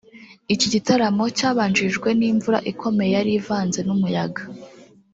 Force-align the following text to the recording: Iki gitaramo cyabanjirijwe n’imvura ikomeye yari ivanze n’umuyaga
Iki 0.53 0.67
gitaramo 0.73 1.23
cyabanjirijwe 1.37 2.09
n’imvura 2.19 2.59
ikomeye 2.71 3.11
yari 3.17 3.31
ivanze 3.39 3.79
n’umuyaga 3.83 4.41